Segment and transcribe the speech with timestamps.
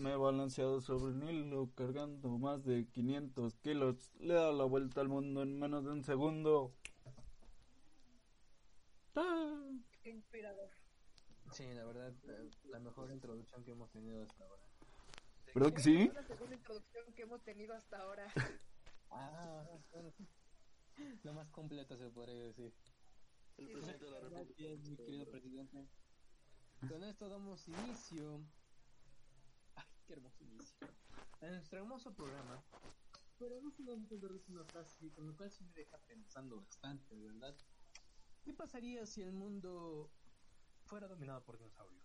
[0.00, 4.10] Me he balanceado sobre el hilo cargando más de 500 kilos.
[4.18, 6.72] Le he dado la vuelta al mundo en menos de un segundo.
[9.14, 9.60] ¡Ah!
[10.02, 10.70] Qué inspirador.
[11.52, 14.62] Sí, la verdad, eh, la mejor introducción que hemos tenido hasta ahora.
[15.54, 16.02] ¿Verdad que sí?
[16.04, 18.26] Es la segunda introducción que hemos tenido hasta ahora.
[19.12, 20.12] Ah, bueno,
[21.24, 22.72] lo más completo se podría decir.
[23.58, 24.44] El presidente de la República.
[24.46, 25.88] Gracias, mi querido presidente.
[26.88, 28.40] Con esto damos inicio.
[30.10, 30.88] Qué hermoso inicio.
[31.40, 32.60] A nuestro hermoso programa.
[33.38, 37.56] Pero no de darles una frase, con lo cual sí me deja pensando bastante, ¿verdad?
[38.42, 40.10] ¿Qué pasaría si el mundo
[40.84, 42.02] fuera dominado por dinosaurios?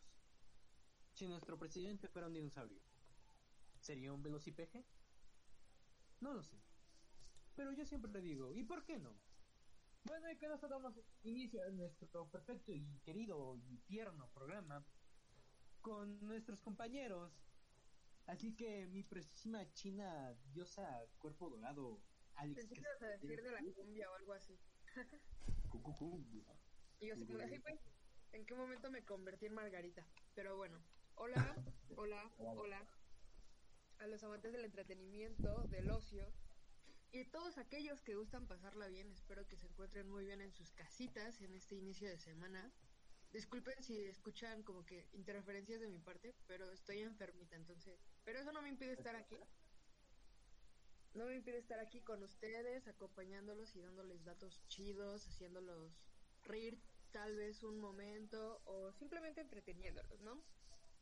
[1.13, 2.79] Si nuestro presidente fuera un dinosaurio,
[3.79, 4.85] ¿sería un velocipeje?
[6.19, 6.61] No lo sé.
[7.55, 9.17] Pero yo siempre digo, ¿y por qué no?
[10.03, 14.85] Bueno, y con esto damos inicio a nuestro perfecto y querido y tierno programa
[15.81, 17.33] con nuestros compañeros.
[18.25, 22.01] Así que mi preciosísima china diosa cuerpo dorado,
[22.35, 22.55] Alex.
[22.55, 24.59] Pensé que ibas a decir de la cumbia o algo así.
[26.99, 27.79] Y yo así como, "Ay, güey,
[28.31, 30.07] ¿en qué momento me convertí en Margarita?
[30.33, 30.83] Pero bueno,
[31.15, 31.35] hola,
[31.97, 32.87] hola, hola.
[33.99, 36.33] A los amantes del entretenimiento, del ocio
[37.11, 40.71] y todos aquellos que gustan pasarla bien, espero que se encuentren muy bien en sus
[40.73, 42.73] casitas en este inicio de semana.
[43.36, 48.00] Disculpen si escuchan como que interferencias de mi parte, pero estoy enfermita, entonces.
[48.23, 49.38] Pero eso no me impide estar aquí.
[51.14, 56.00] No me impide estar aquí con ustedes, acompañándolos y dándoles datos chidos, haciéndolos
[56.44, 56.81] reír
[57.12, 60.41] tal vez un momento o simplemente entreteniéndolos, ¿no?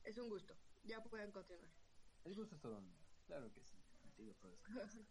[0.04, 0.56] Es un gusto.
[0.86, 1.70] Ya pueden continuar.
[2.24, 2.98] El gusto es todo mío.
[3.28, 3.78] Claro que sí.
[4.16, 5.06] Profesor.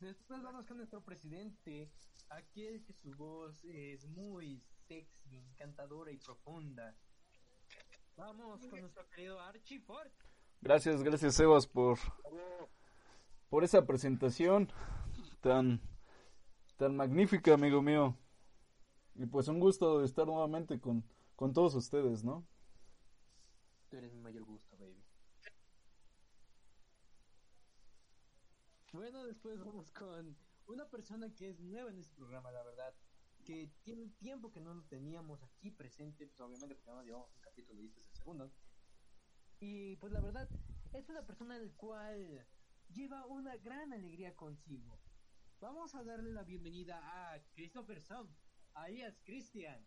[0.00, 1.90] Después vamos con nuestro presidente,
[2.28, 6.96] aquel que su voz es muy sexy, encantadora y profunda.
[8.16, 10.10] Vamos con nuestro querido Archie Ford.
[10.60, 11.98] Gracias, gracias Sebas por,
[13.48, 14.72] por esa presentación
[15.40, 15.80] tan,
[16.76, 18.16] tan magnífica, amigo mío.
[19.14, 21.04] Y pues un gusto de estar nuevamente con,
[21.34, 22.46] con todos ustedes, ¿no?
[23.88, 25.02] Tú eres mi mayor gusto, baby.
[28.92, 30.36] Bueno, después vamos con
[30.66, 32.94] una persona que es nueva en este programa, la verdad.
[33.46, 37.40] Que tiene tiempo que no lo teníamos aquí presente, pues obviamente porque no llevamos un
[37.40, 38.52] capítulo y este es el segundo.
[39.60, 40.48] Y pues la verdad,
[40.92, 42.44] es una persona del cual
[42.88, 44.98] lleva una gran alegría consigo.
[45.60, 48.28] Vamos a darle la bienvenida a Christopher Song,
[48.74, 49.80] alias Christian.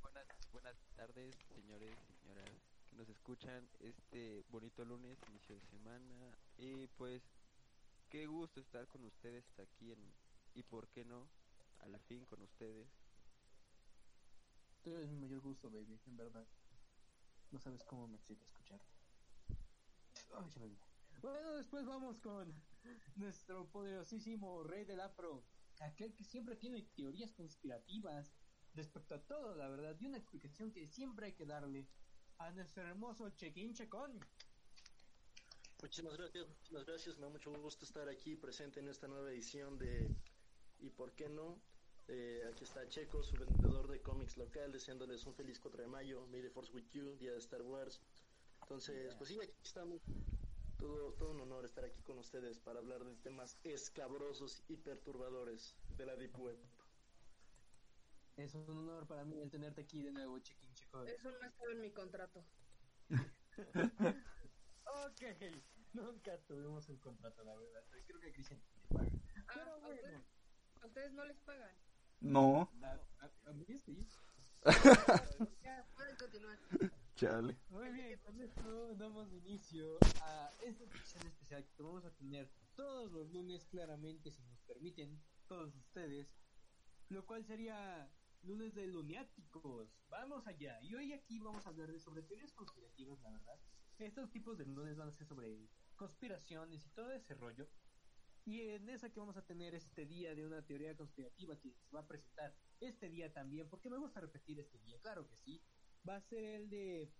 [0.00, 2.50] Buenas, buenas tardes, señores señoras
[2.86, 6.34] que nos escuchan este bonito lunes, inicio de semana.
[6.56, 7.22] Y pues,
[8.08, 10.14] qué gusto estar con ustedes aquí en.
[10.54, 11.28] Y por qué no,
[11.82, 12.88] a la fin con ustedes.
[14.82, 16.46] Tú eres mi mayor gusto, baby, en verdad.
[17.50, 18.90] No sabes cómo me excita escucharte.
[20.34, 20.82] Ay, ya me olvidé.
[21.20, 22.52] Bueno, después vamos con
[23.16, 25.44] nuestro poderosísimo rey del afro.
[25.80, 28.32] Aquel que siempre tiene teorías conspirativas
[28.74, 31.88] respecto a todo, la verdad, y una explicación que siempre hay que darle
[32.38, 34.18] a nuestro hermoso Chequín Checón.
[35.80, 37.16] Muchísimas gracias, muchísimas gracias.
[37.18, 40.16] Me da mucho gusto estar aquí presente en esta nueva edición de
[40.82, 41.62] ¿Y por qué no?
[42.08, 46.26] Eh, aquí está Checo, su vendedor de cómics local, deseándoles un feliz 4 de mayo,
[46.26, 48.00] May the Force with you, día de Star Wars.
[48.62, 50.02] Entonces, pues sí, aquí estamos.
[50.78, 55.76] Todo, todo un honor estar aquí con ustedes para hablar de temas escabrosos y perturbadores
[55.96, 56.58] de la Deep Web.
[58.36, 61.06] Es un honor para mí el tenerte aquí de nuevo, Chequín Checón.
[61.06, 62.44] Eso no estaba en mi contrato.
[64.84, 65.22] Ok,
[65.92, 67.84] nunca tuvimos un contrato, la verdad.
[68.06, 69.10] Creo que Cristian te paga.
[69.46, 70.24] Ah, Pero ¿a, bueno,
[70.82, 71.74] a ustedes no les pagan.
[72.22, 72.70] No.
[75.62, 76.58] Ya, pueden continuar.
[77.16, 77.56] chale.
[77.68, 83.10] Muy bien, con esto damos inicio a esta sección especial que vamos a tener todos
[83.10, 86.28] los lunes, claramente, si nos permiten, todos ustedes.
[87.08, 88.08] Lo cual sería
[88.42, 89.90] lunes de lunáticos.
[90.08, 90.80] Vamos allá.
[90.80, 93.58] Y hoy aquí vamos a hablar de sobre teorías conspirativas, la verdad.
[93.98, 97.68] Estos tipos de lunes van a ser sobre conspiraciones y todo ese rollo.
[98.44, 101.90] Y en esa que vamos a tener este día de una teoría conspirativa que se
[101.94, 105.62] va a presentar este día también, porque me gusta repetir este día, claro que sí.
[106.08, 107.12] Va a ser el de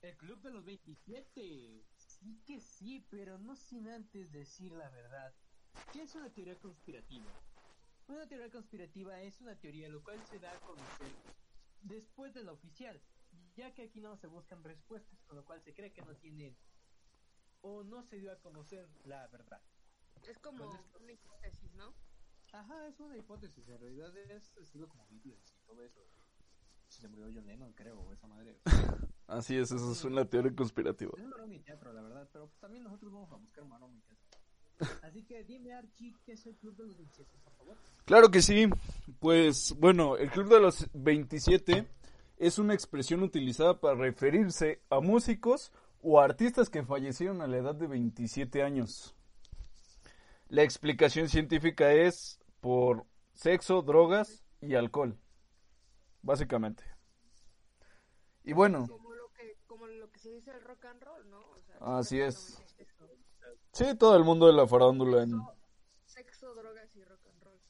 [0.00, 1.84] el Club de los 27.
[1.96, 5.34] Sí que sí, pero no sin antes decir la verdad.
[5.92, 7.30] ¿Qué es una teoría conspirativa?
[8.06, 11.12] Una teoría conspirativa es una teoría lo cual se da a conocer
[11.82, 13.00] después de la oficial,
[13.54, 16.56] ya que aquí no se buscan respuestas, con lo cual se cree que no tienen
[17.62, 19.60] o no se dio a conocer la verdad.
[20.28, 21.94] Es como Pues es- una hipótesis, ¿no?
[22.52, 26.00] Ajá, es una hipótesis, en realidad es estilo como Biblia y todo eso.
[26.88, 28.60] se murió John Lennon, creo, o esa madre.
[29.26, 31.12] Así es, eso es una teoría conspirativa.
[31.18, 34.00] Es maroma y teatro, la verdad, pero pues también nosotros vamos a buscar maroma y
[34.00, 34.40] teatro.
[35.04, 37.76] Así que dime, Archie, ¿qué es el Club de los 27, por favor?
[38.06, 38.68] Claro que sí.
[39.20, 41.86] Pues bueno, el Club de los 27
[42.38, 45.70] es una expresión utilizada para referirse a músicos
[46.02, 49.14] o artistas que fallecieron a la edad de 27 años.
[50.48, 53.04] La explicación científica es por
[53.34, 55.18] sexo, drogas y alcohol,
[56.22, 56.84] básicamente.
[58.44, 61.40] Y bueno, Como lo que, como lo que se dice el rock and roll, ¿no?
[61.40, 62.62] O sea, Así es.
[63.72, 65.32] sí, todo el mundo de la farándula en...
[66.06, 67.60] Sexo, drogas y rock and roll.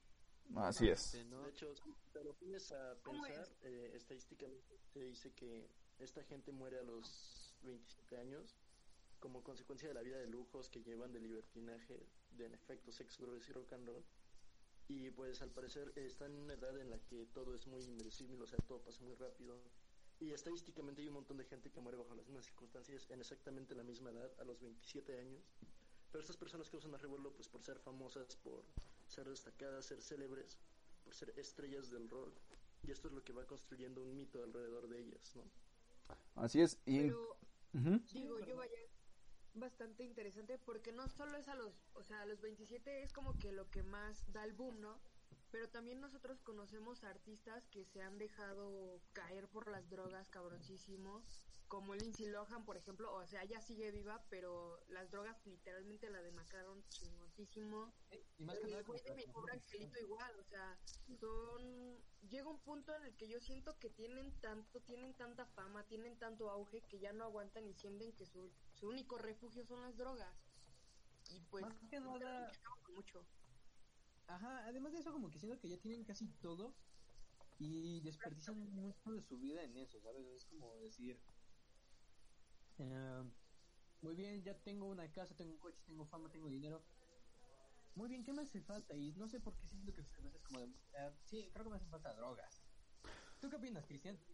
[0.64, 1.14] Así es.
[1.14, 1.24] Este.
[1.24, 6.22] De hecho, si te lo pones a ¿Cómo pensar, eh, estadísticamente se dice que esta
[6.22, 8.56] gente muere a los 27 años
[9.18, 12.06] como consecuencia de la vida de lujos que llevan de libertinaje,
[12.36, 14.04] de en efecto sexo, drogas y rock and roll.
[14.88, 18.40] Y pues al parecer están en una edad en la que todo es muy inverosímil,
[18.40, 19.60] o sea, todo pasa muy rápido.
[20.20, 23.74] Y estadísticamente hay un montón de gente que muere bajo las mismas circunstancias en exactamente
[23.74, 25.52] la misma edad, a los 27 años.
[26.10, 28.64] Pero estas personas causan más revuelo pues por ser famosas, por
[29.06, 30.58] ser destacadas, ser célebres,
[31.04, 32.34] por ser estrellas del rock.
[32.82, 35.42] Y esto es lo que va construyendo un mito alrededor de ellas, ¿no?
[36.36, 36.78] Así es.
[36.86, 37.02] Y...
[37.02, 37.36] Pero
[37.72, 38.78] Digo, yo vaya
[39.54, 43.38] bastante interesante porque no solo es a los, o sea, a los 27 es como
[43.38, 45.00] que lo que más da el boom, ¿no?
[45.50, 51.22] Pero también nosotros conocemos artistas que se han dejado caer por las drogas cabroncísimo,
[51.68, 56.22] como Lindsay Lohan, por ejemplo, o sea, ella sigue viva, pero las drogas literalmente la
[56.22, 57.92] demacraron chingoncísimo.
[58.38, 60.78] Y más que El nada, de mi pobre angelito igual, o sea,
[61.20, 61.96] son...
[62.30, 66.18] Llega un punto en el que yo siento que tienen tanto, tienen tanta fama, tienen
[66.18, 69.96] tanto auge que ya no aguantan y sienten que su, su único refugio son las
[69.96, 70.34] drogas.
[71.30, 72.50] Y pues, Más que nada-
[72.94, 73.20] mucho.
[74.28, 76.78] Ajá, además de eso, como que siento que ya tienen casi todo
[77.58, 80.26] y desperdician mucho de su vida en eso, ¿sabes?
[80.26, 81.24] Es como decir,
[82.78, 83.24] eh,
[84.00, 86.88] muy bien, ya tengo una casa, tengo un coche, tengo fama, tengo dinero.
[87.94, 88.96] Muy bien, ¿qué me hace falta?
[88.96, 91.64] Y no sé por qué siento que sus cabezas es como de, eh, sí, creo
[91.64, 92.68] que me hacen falta drogas.
[93.40, 94.24] ¿Tú qué opinas, Cristian?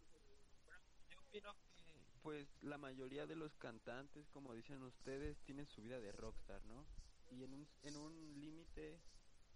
[1.08, 1.50] Yo opino
[1.84, 6.64] que, pues, la mayoría de los cantantes, como dicen ustedes, tienen su vida de rockstar,
[6.64, 6.90] ¿no?
[7.28, 9.04] Y en un, en un límite,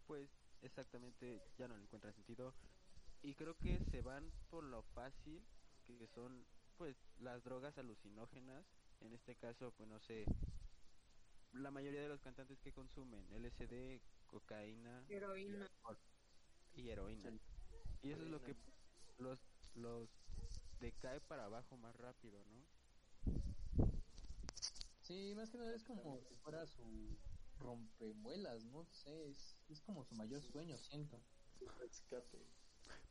[0.08, 0.28] pues,
[0.62, 2.52] exactamente ya no le encuentran sentido.
[3.22, 5.40] Y creo que se van por lo fácil,
[5.86, 6.44] que son,
[6.78, 8.64] pues, las drogas alucinógenas.
[9.00, 10.24] En este caso, pues, no sé,
[11.52, 15.68] la mayoría de los cantantes que consumen LSD, cocaína Heroína.
[16.74, 17.30] y heroína.
[18.02, 18.54] Y eso es lo que
[19.18, 19.38] los,
[19.76, 20.08] los
[20.80, 22.78] decae para abajo más rápido, ¿no?
[25.02, 26.82] Sí, más que nada es como si fuera su
[27.58, 31.20] rompemuelas, no sé, es, es como su mayor sueño, siento.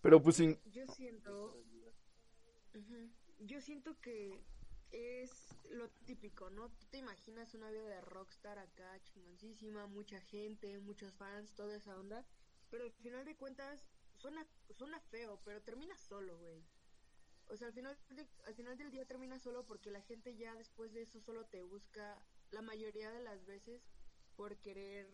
[0.01, 0.59] Pero pues sin...
[0.71, 1.55] Yo siento...
[2.73, 3.09] Ujú.
[3.39, 4.44] Yo siento que
[4.91, 5.31] es
[5.71, 6.69] lo típico, ¿no?
[6.69, 11.97] Tú te imaginas una vida de rockstar acá, chingoncísima, mucha gente, muchos fans, toda esa
[11.99, 12.25] onda,
[12.69, 13.85] pero al final de cuentas
[14.16, 16.63] suena, suena feo, pero termina solo, güey.
[17.49, 20.56] O sea, al final, de- al final del día termina solo porque la gente ya
[20.56, 23.81] después de eso solo te busca la mayoría de las veces
[24.37, 25.07] por querer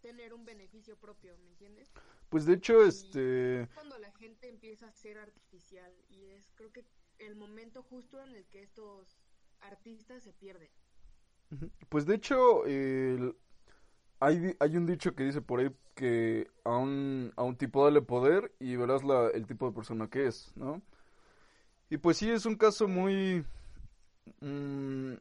[0.00, 1.90] tener un beneficio propio, ¿me entiendes?
[2.28, 3.66] Pues de hecho, este...
[3.74, 6.84] cuando la gente empieza a ser artificial y es creo que
[7.18, 9.18] el momento justo en el que estos
[9.60, 10.70] artistas se pierden.
[11.88, 12.64] Pues de hecho,
[14.20, 18.02] hay, hay un dicho que dice por ahí que a un, a un tipo dale
[18.02, 20.82] poder y verás la, el tipo de persona que es, ¿no?
[21.88, 23.44] Y pues sí, es un caso muy,
[24.40, 25.14] mm,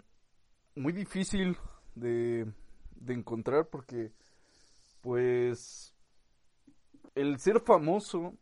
[0.75, 1.57] muy difícil
[1.93, 2.51] de,
[2.96, 4.12] de encontrar porque,
[5.02, 5.94] pues,
[7.16, 8.36] el ser famoso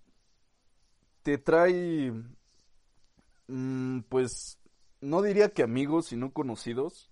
[1.23, 2.11] te trae,
[3.47, 4.59] mm, pues,
[5.01, 7.11] no diría que amigos, sino conocidos.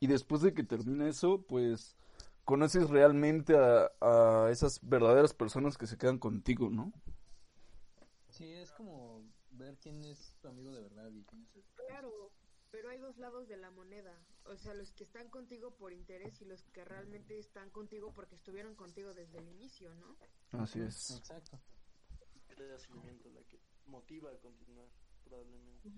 [0.00, 1.96] Y después de que termina eso, pues
[2.44, 6.92] conoces realmente a, a esas verdaderas personas que se quedan contigo, ¿no?
[8.28, 11.62] Sí, es como ver quién es tu amigo de verdad y quién es el...
[11.86, 12.32] Claro,
[12.72, 14.18] pero hay dos lados de la moneda.
[14.46, 18.34] O sea, los que están contigo por interés y los que realmente están contigo porque
[18.34, 20.16] estuvieron contigo desde el inicio, ¿no?
[20.58, 21.10] Así es.
[21.10, 21.60] Exacto.
[22.78, 24.86] Seguimiento, la que motiva a continuar,
[25.24, 25.90] probablemente.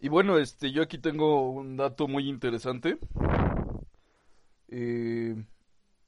[0.00, 2.98] Y bueno, este, yo aquí tengo un dato muy interesante.
[4.68, 5.44] Eh,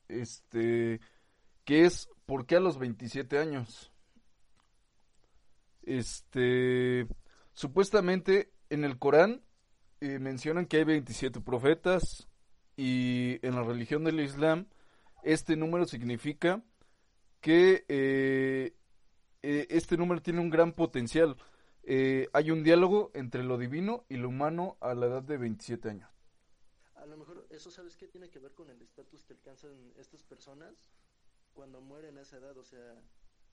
[0.09, 1.01] este,
[1.65, 3.91] que es ¿por qué a los 27 años?
[5.83, 7.07] Este,
[7.53, 9.43] supuestamente en el Corán
[10.01, 12.29] eh, mencionan que hay 27 profetas
[12.77, 14.67] y en la religión del Islam
[15.23, 16.63] este número significa
[17.41, 18.75] que eh,
[19.43, 21.37] eh, este número tiene un gran potencial.
[21.83, 25.89] Eh, hay un diálogo entre lo divino y lo humano a la edad de 27
[25.89, 26.11] años.
[26.95, 28.07] A lo mejor eso, ¿sabes qué?
[28.07, 30.75] Tiene que ver con el estatus que alcanzan estas personas
[31.55, 32.57] cuando mueren a esa edad.
[32.59, 33.03] O sea,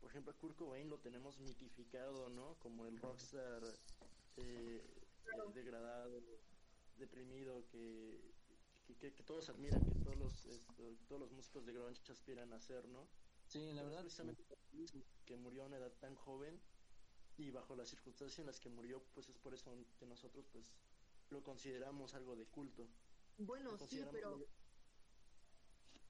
[0.02, 2.56] por ejemplo, a Kurt lo tenemos mitificado, ¿no?
[2.60, 3.64] Como el rockstar
[4.36, 4.84] eh,
[5.53, 6.22] degradado,
[6.96, 8.36] deprimido, que,
[8.86, 12.53] que, que- que todos admiran, que todos los, esto, todos los músicos de grunge aspiran
[12.53, 13.07] a ser, ¿no?
[13.48, 16.60] Sí, la verdad, precisamente mismo, que murió a una edad tan joven
[17.38, 20.74] y bajo las circunstancias en las que murió, pues es por eso que nosotros pues
[21.29, 22.88] lo consideramos algo de culto.
[23.38, 24.38] Bueno, sí, pero...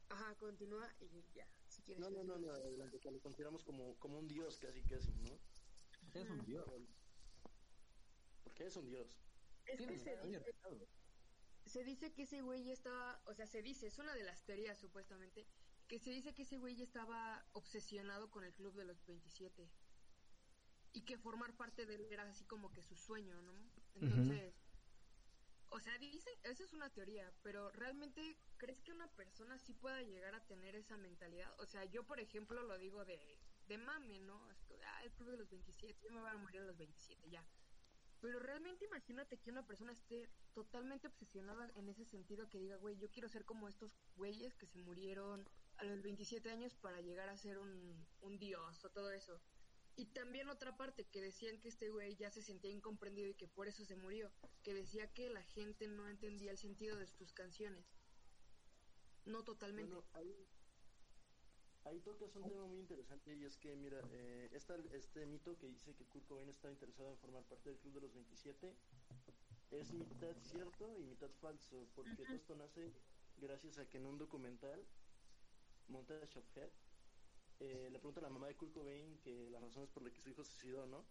[0.09, 2.09] Ajá, continúa y ya, si quieres.
[2.09, 5.29] No, no, no, no, adelante, que lo consideramos como, como un dios casi casi, ¿no?
[6.13, 6.65] es un dios.
[8.57, 9.07] Porque es un dios.
[9.67, 10.55] Es que se dice,
[11.67, 14.43] se dice que ese güey ya estaba, o sea, se dice, es una de las
[14.45, 15.45] teorías supuestamente,
[15.87, 19.69] que se dice que ese güey ya estaba obsesionado con el club de los 27.
[20.93, 23.53] Y que formar parte de él era así como que su sueño, ¿no?
[23.93, 24.55] Entonces,
[25.69, 30.01] o sea, dicen, esa es una teoría, pero realmente, ¿crees que una persona sí pueda
[30.01, 31.53] llegar a tener esa mentalidad?
[31.59, 34.49] O sea, yo, por ejemplo, lo digo de, de mame, ¿no?
[34.49, 36.77] Esto de, ah, el club de los 27, yo me voy a morir a los
[36.77, 37.45] 27, ya.
[38.21, 42.97] Pero realmente imagínate que una persona esté totalmente obsesionada en ese sentido, que diga, güey,
[42.97, 45.47] yo quiero ser como estos güeyes que se murieron
[45.77, 48.07] a los 27 años para llegar a ser un,
[48.39, 49.39] dios o todo eso.
[49.95, 53.47] Y también otra parte, que decían que este güey ya se sentía incomprendido y que
[53.47, 54.31] por eso se murió,
[54.63, 57.85] que decía que la gente no entendía el sentido de sus canciones.
[59.25, 59.95] No totalmente.
[61.87, 65.67] Ahí tocas un tema muy interesante y es que, mira, eh, esta, este mito que
[65.67, 68.73] dice que Kurt Cobain estaba interesado en formar parte del Club de los 27
[69.71, 72.91] es mitad cierto y mitad falso, porque todo esto nace
[73.41, 74.79] gracias a que en un documental,
[75.89, 76.69] Montage of Head,
[77.59, 80.21] eh, le pregunta a la mamá de Kurt Cobain que las razones por las que
[80.21, 81.03] su hijo se suicidó, ¿no?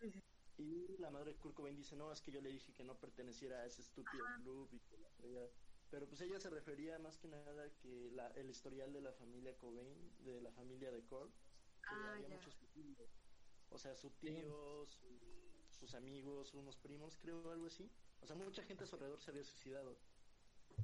[0.00, 0.20] Sí, sí.
[0.58, 2.94] Y la madre de Kurt Cobain dice, no, es que yo le dije que no
[2.98, 5.48] perteneciera a ese estúpido club y que la fregada".
[5.88, 9.56] Pero pues ella se refería más que nada que la, el historial de la familia
[9.58, 11.38] Cobain, de la familia de Kurt,
[11.86, 12.28] que Ah, había ya.
[12.28, 13.22] muchos tíos.
[13.68, 17.94] O sea, su tío, su- sus amigos, unos primos, creo, algo así.
[18.20, 20.04] O sea, mucha gente a su alrededor se había suicidado.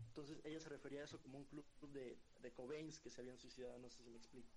[0.08, 3.38] Entonces ella se refería a eso como un club de, de Cobains que se habían
[3.38, 4.54] suicidado, no sé si me explico.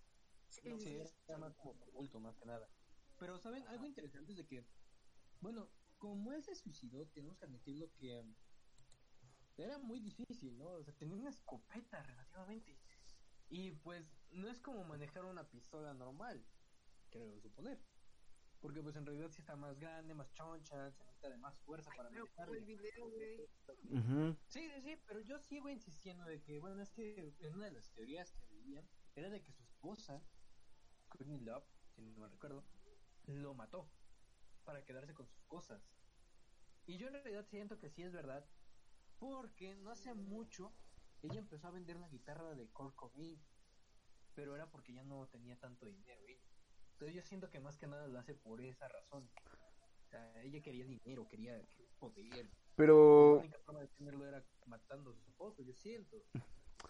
[0.49, 1.15] Sí, No, sí, Sí, sí.
[1.27, 2.69] era más como oculto, más que nada.
[3.17, 3.67] Pero, ¿saben?
[3.67, 4.69] Algo interesante es de que,
[5.39, 8.37] bueno, como él se suicidó, tenemos que admitirlo que um,
[9.63, 10.73] era muy difícil, ¿no?
[10.73, 12.79] O sea, tenía una escopeta relativamente.
[13.49, 16.45] Y pues, no es como manejar una pistola normal,
[17.09, 17.79] creo suponer.
[18.59, 21.91] Porque pues en realidad sí está más grande, más choncha, se necesita de más fuerza
[21.95, 22.25] para video,
[23.09, 23.37] güey.
[23.91, 24.35] Ujú.
[24.47, 27.71] Sí, sí, sí, pero yo sigo insistiendo de que, bueno, es que en una de
[27.71, 30.27] las teorías que veía era de que su esposa,
[31.09, 32.63] Courtney Love, si no me recuerdo,
[33.27, 33.95] lo mató
[34.63, 35.93] para quedarse con sus cosas.
[36.85, 38.49] Y yo en realidad siento que sí es verdad,
[39.19, 40.73] porque no hace mucho
[41.23, 43.39] ella empezó a vender la guitarra de Kurt Cobain,
[44.35, 46.45] pero era porque ya no tenía tanto dinero ella.
[46.93, 49.29] Entonces yo siento que más que nada lo hace por esa razón.
[50.05, 51.61] O sea, ella quería dinero, quería
[51.99, 56.17] poder, la Pero, única forma de tenerlo era matando a su esposo, yo siento.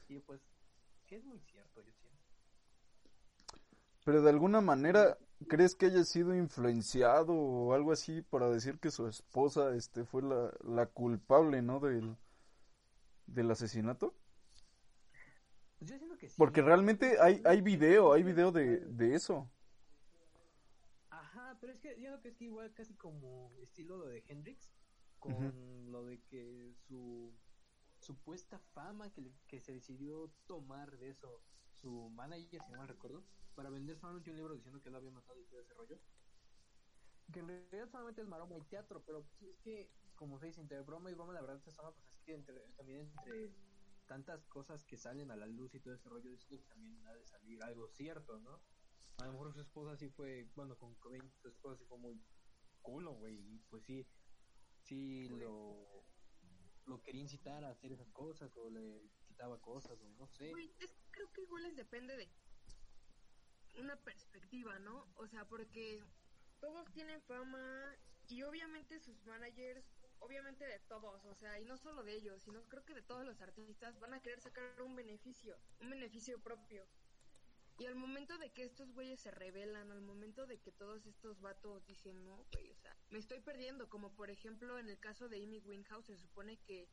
[0.07, 0.41] Y pues,
[1.07, 2.16] que es muy cierto, yo siento.
[4.07, 5.17] Pero de alguna manera,
[5.49, 10.21] ¿crees que haya sido influenciado o algo así para decir que su esposa este fue
[10.21, 11.81] la, la culpable, ¿no?
[11.81, 12.15] del
[13.25, 14.15] del asesinato?
[15.77, 16.35] Pues yo siento que sí.
[16.37, 19.51] Porque realmente hay hay video, hay video de de eso.
[21.09, 24.23] Ajá, pero es que yo creo que es que igual casi como estilo lo de
[24.29, 24.71] Hendrix,
[25.19, 27.33] con lo de que su
[27.99, 31.41] supuesta fama que, que se decidió tomar de eso
[31.81, 33.23] su manager, si no mal recuerdo,
[33.55, 35.97] para vender solamente un libro diciendo que él había matado y todo ese rollo.
[37.33, 40.61] Que en realidad solamente es maroma y teatro, pero pues es que, como se dice,
[40.61, 43.51] entre broma y broma, la verdad se asoma, pues es que entre, también entre
[44.07, 47.13] tantas cosas que salen a la luz y todo ese rollo, es que también ha
[47.13, 48.61] de salir algo cierto, ¿no?
[49.17, 52.23] A lo mejor su esposa sí fue, bueno, con Cobain, su esposa sí fue muy
[52.81, 54.07] culo, güey, y pues sí,
[54.79, 56.05] sí lo,
[56.85, 60.51] lo quería incitar a hacer esas cosas, o le quitaba cosas, o no sé.
[60.79, 62.29] Es creo que igual les depende de
[63.79, 65.07] una perspectiva, ¿no?
[65.15, 66.03] O sea, porque
[66.59, 67.95] todos tienen fama
[68.27, 69.83] y obviamente sus managers,
[70.19, 73.25] obviamente de todos, o sea, y no solo de ellos, sino creo que de todos
[73.25, 76.85] los artistas van a querer sacar un beneficio, un beneficio propio.
[77.79, 81.41] Y al momento de que estos güeyes se rebelan, al momento de que todos estos
[81.41, 85.29] vatos dicen, no, güey, o sea, me estoy perdiendo, como por ejemplo en el caso
[85.29, 86.87] de Amy Winehouse, se supone que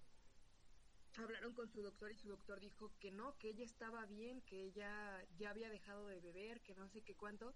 [1.22, 4.62] hablaron con su doctor y su doctor dijo que no, que ella estaba bien, que
[4.64, 7.54] ella ya había dejado de beber, que no sé qué cuánto.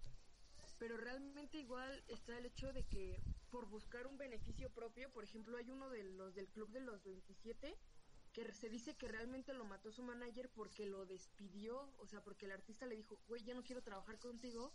[0.77, 5.57] pero realmente igual está el hecho de que por buscar un beneficio propio, por ejemplo,
[5.57, 7.77] hay uno de los del club de los 27
[8.31, 12.45] que se dice que realmente lo mató su manager porque lo despidió, o sea, porque
[12.45, 14.71] el artista le dijo, güey, ya no quiero trabajar contigo,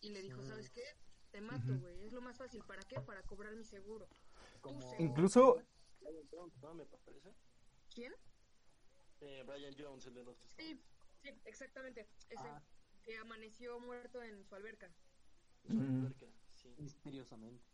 [0.00, 0.82] y le dijo, ¿sabes qué?
[1.30, 3.00] Te mato, güey, es lo más fácil, ¿para qué?
[3.00, 4.08] Para cobrar mi seguro.
[4.60, 5.02] Como- seguro.
[5.02, 5.62] Incluso.
[6.74, 7.47] Me parece.
[7.98, 8.12] ¿Quién?
[9.22, 10.54] Eh, Brian Jones, el de los Stones.
[10.56, 10.80] Sí,
[11.20, 12.62] sí, exactamente, ese, Ah.
[13.04, 14.88] que amaneció muerto en su alberca.
[15.66, 16.68] Su alberca, sí.
[16.78, 17.64] misteriosamente.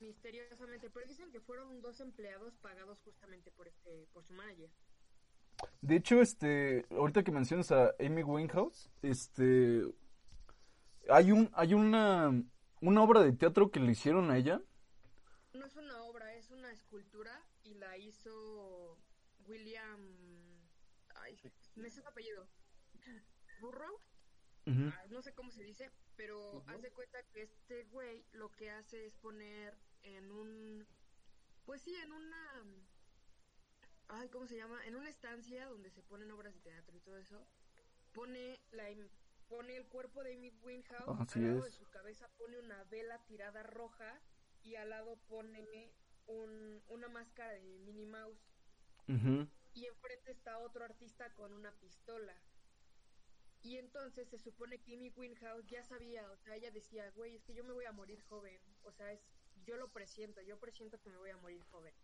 [0.00, 4.70] misteriosamente, pero dicen que fueron dos empleados pagados justamente por este, por su manager.
[5.82, 9.82] de hecho, este, ahorita que mencionas a Amy Winehouse, este,
[11.10, 12.32] hay un, hay una,
[12.80, 14.62] una obra de teatro que le hicieron a ella.
[15.52, 18.98] No es una obra, es una escultura y la hizo
[19.46, 20.68] William,
[21.16, 21.40] ay,
[21.76, 22.48] me sé su apellido,
[23.60, 24.00] Burrow,
[24.66, 24.90] Ujú.
[24.94, 28.70] Ah, no sé cómo se dice, pero haz de cuenta que este güey lo que
[28.70, 30.86] hace es poner en un,
[31.66, 32.64] pues sí, en una,
[34.08, 34.84] ay, ¿cómo se llama?
[34.86, 37.46] En una estancia donde se ponen obras de teatro y todo eso,
[38.12, 38.84] pone la
[39.48, 43.18] pone el cuerpo de Amy Winehouse, Así al lado de su cabeza pone una vela
[43.26, 44.22] tirada roja
[44.62, 45.92] y al lado pone
[46.26, 48.53] un, una máscara de Minnie Mouse
[49.06, 52.34] Y enfrente está otro artista con una pistola.
[53.62, 57.44] Y entonces se supone que Amy Winehouse ya sabía, o sea, ella decía, güey, es
[57.44, 58.60] que yo me voy a morir joven.
[58.82, 59.20] O sea, es,
[59.64, 61.94] yo lo presiento, yo presiento que me voy a morir joven.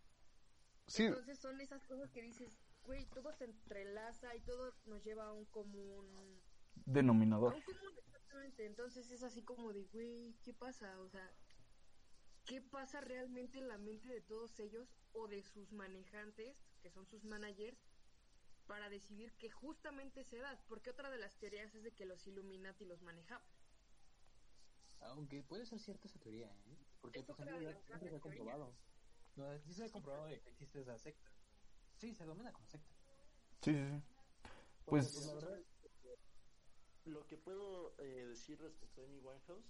[0.87, 2.51] Sí, Entonces son esas cosas que dices,
[2.83, 6.41] güey, todo se entrelaza y todo nos lleva a un común...
[6.75, 7.53] A denominador.
[7.53, 8.65] un común, exactamente.
[8.65, 10.99] Entonces es así como de, güey, ¿qué pasa?
[11.01, 11.31] O sea,
[12.45, 17.05] ¿qué pasa realmente en la mente de todos ellos o de sus manejantes, que son
[17.05, 17.77] sus managers,
[18.67, 20.59] para decidir que justamente se da?
[20.67, 23.45] Porque otra de las teorías es de que los Illuminati los manejaban.
[25.01, 26.77] Aunque puede ser cierta esa teoría, ¿eh?
[27.01, 28.73] Porque pues, otra en de las siempre se ha comprobado.
[29.35, 31.31] No, sí se ha comprobado que existe esa secta.
[31.97, 32.93] Sí, se domina como secta.
[33.61, 34.03] Sí, sí, sí.
[34.85, 35.59] Pues- la verdad,
[37.05, 39.65] lo que puedo eh, decir respecto a Amy Winehouse,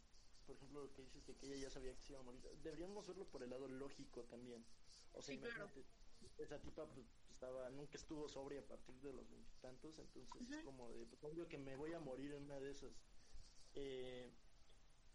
[0.45, 2.41] por ejemplo, lo que dices de que ella ya sabía que se iba a morir,
[2.61, 4.65] deberíamos verlo por el lado lógico también.
[5.13, 5.69] O sea, Sí, claro.
[6.43, 10.91] Esa tipa pues, estaba, nunca estuvo sobria a partir de los veintitantos, entonces es como
[10.91, 12.91] de, pues obvio que me voy a morir en una de esas.
[13.73, 14.31] Eh,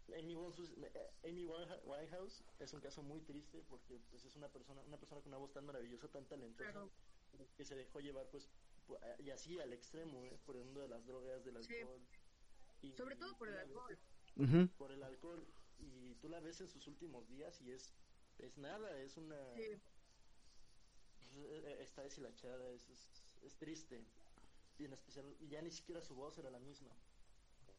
[0.09, 4.81] Amy Winehouse, eh, Amy Winehouse es un caso muy triste porque pues es una persona,
[4.83, 6.91] una persona con una voz tan maravillosa, tan talentosa, Claro.
[7.55, 8.49] que se dejó llevar pues
[8.87, 10.39] pu- y así al extremo, ¿eh?
[10.45, 11.75] por el mundo de las drogas, del Sí.
[11.75, 12.01] alcohol.
[12.81, 13.99] Y, Sobre todo por el alcohol.
[14.35, 15.45] ves- por el alcohol
[15.79, 17.93] y tú la ves en sus últimos días y es
[18.37, 19.81] es nada, es una Sí, eh,
[21.81, 24.05] está deshilachada, es, es, es triste.
[24.77, 26.91] Y en especial, y ya ni siquiera su voz era la misma.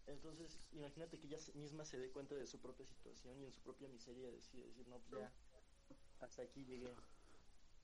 [0.07, 3.61] Entonces, imagínate que ella misma se dé cuenta de su propia situación y en su
[3.61, 5.33] propia miseria decide decir, no, pues ya,
[6.21, 6.95] hasta aquí llegué.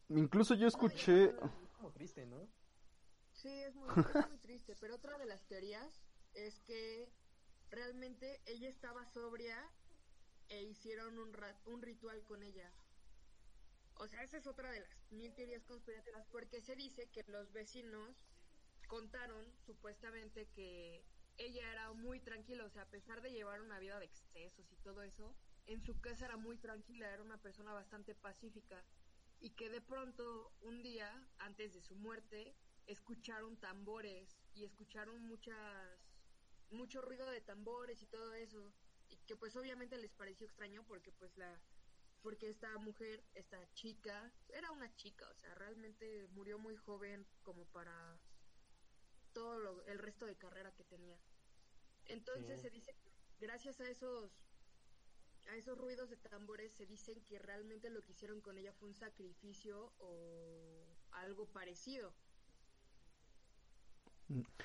[0.09, 1.25] Incluso yo escuché,
[1.65, 2.49] Es como triste, ¿no?
[3.33, 3.89] Sí, es muy,
[4.25, 6.03] es muy triste, pero otra de las teorías
[6.35, 7.13] es que
[7.71, 9.71] realmente ella estaba sobria
[10.49, 12.73] e hicieron un, ra- un ritual con ella.
[13.97, 17.53] O sea, esa es otra de las mil teorías conspirativas, porque se dice que los
[17.53, 18.17] vecinos
[18.89, 21.05] contaron supuestamente que
[21.37, 24.77] ella era muy tranquila, o sea, a pesar de llevar una vida de excesos y
[24.77, 25.35] todo eso,
[25.67, 28.85] en su casa era muy tranquila, era una persona bastante pacífica
[29.41, 35.57] y que de pronto un día antes de su muerte escucharon tambores y escucharon muchas
[36.71, 38.73] mucho ruido de tambores y todo eso
[39.09, 41.61] y que pues obviamente les pareció extraño porque pues la
[42.25, 47.71] porque esta mujer, esta chica, era una chica, o sea, realmente murió muy joven como
[47.71, 48.25] para
[49.33, 51.23] todo lo- el resto de carrera que tenía.
[52.07, 52.63] Entonces Sí.
[52.63, 54.51] se dice que gracias a esos
[55.47, 58.89] a esos ruidos de tambores se dicen que realmente lo que hicieron con ella fue
[58.89, 62.19] un sacrificio o algo parecido.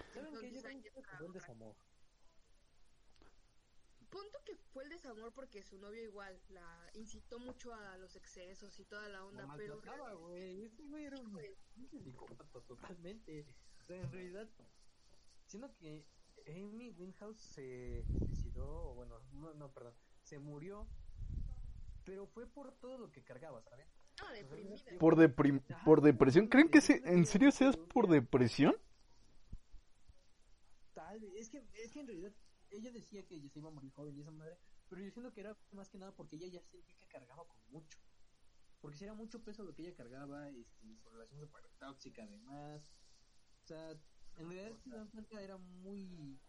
[0.08, 1.34] ¿Saben Entonces, creo que fue otra.
[1.34, 1.78] desamor.
[4.10, 8.80] Punto que fue el desamor porque su novio igual la incitó mucho a los excesos
[8.80, 9.80] y toda la onda, La pero
[10.15, 10.63] güey.
[10.63, 11.39] Este güey era un
[12.04, 13.45] psicópata totalmente.
[13.82, 14.50] O sea, en realidad,
[15.45, 16.06] siendo que
[16.48, 19.93] Amy Winehouse se suicidó, o bueno, no, no, perdón,
[20.24, 20.88] se murió,
[22.06, 25.00] pero fue por todo lo que cargaba, estaba deprimida.
[25.00, 26.48] por, deprim- por depresión.
[26.48, 28.76] ¿Creen que se- en serio seas por depresión?
[30.93, 32.34] Tal vez, es que, es que en realidad
[32.72, 35.34] ella decía que ella se iba a morir joven y esa madre, pero yo siento
[35.34, 37.98] que era más que nada porque ella ya sentía que cargaba con mucho.
[38.82, 42.82] Porque si era mucho peso lo que ella cargaba, este, su relación super tóxica además.
[43.64, 43.92] O sea,
[44.38, 46.40] en realidad si era muy...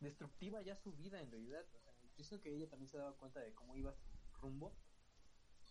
[0.00, 1.64] destructiva ya su vida en realidad.
[1.74, 4.08] O sea, yo siento que ella también se daba cuenta de cómo iba su
[4.40, 4.76] rumbo.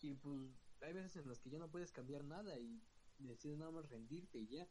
[0.02, 0.40] Y pues
[0.82, 2.82] hay veces en las que ya no puedes cambiar nada y
[3.20, 4.68] decides nada más rendirte y ya.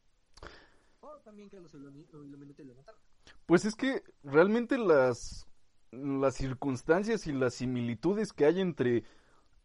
[1.01, 3.01] O también que los ilumi- los Illuminati lo mataron.
[3.47, 5.47] Pues es que realmente las,
[5.93, 9.05] las circunstancias y las similitudes que hay entre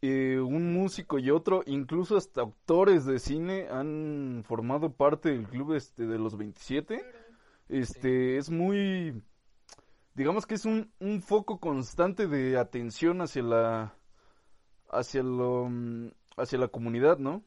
[0.02, 5.74] eh, un músico y otro, incluso hasta actores de cine han formado parte del club
[5.74, 7.04] este de los 27.
[7.70, 9.22] Este es muy
[10.14, 13.96] digamos que es un, un foco constante de atención hacia la
[14.90, 15.70] hacia lo
[16.38, 17.44] hacia la comunidad, ¿no?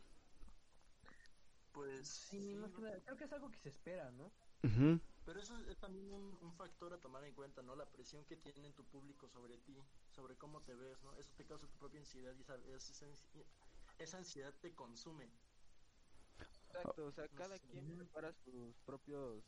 [1.98, 4.30] Pues Sí, sí, más que nada, creo que es algo que se espera, ¿no?
[5.24, 7.74] Pero eso es también un, un factor a tomar en cuenta, ¿no?
[7.76, 9.76] La presión que tiene tu público sobre ti,
[10.10, 11.14] sobre cómo te ves, ¿no?
[11.16, 13.06] Eso te causa tu propia ansiedad y esa, esa,
[13.98, 15.28] esa ansiedad te consume.
[16.68, 19.44] Exacto, o sea, cada quien prepara sus propios,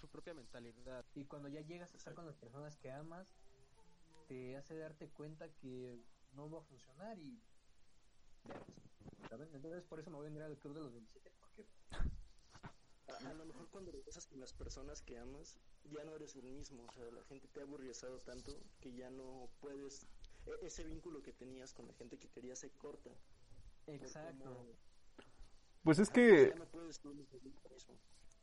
[0.00, 1.06] su propia mentalidad.
[1.14, 3.26] Y cuando ya llegas a estar con las personas que amas,
[4.28, 7.40] te hace darte cuenta que no va a funcionar y...
[9.28, 9.54] ¿Saben?
[9.54, 12.06] Entonces por eso me voy a unir al club de los 27, porque
[13.08, 15.58] A, a lo mejor cuando regresas con las personas que amas,
[15.90, 19.10] ya no eres el mismo, o sea, la gente te ha aburriesado tanto que ya
[19.10, 20.06] no puedes,
[20.46, 23.10] e- ese vínculo que tenías con la gente que querías se corta.
[23.86, 24.44] Exacto.
[24.44, 24.66] cómo-
[25.82, 27.00] Pues es que ya no puedes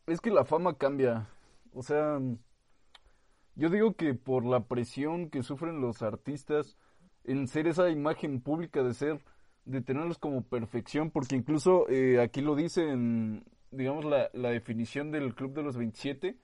[0.08, 1.28] es que la fama cambia.
[1.74, 2.20] O sea,
[3.56, 6.78] yo digo que por la presión que sufren los artistas
[7.24, 9.24] en ser esa imagen pública de ser,
[9.66, 15.12] de tenerlos como perfección, porque incluso eh, aquí lo dice en, digamos, la, la definición
[15.12, 16.38] del Club de los 27,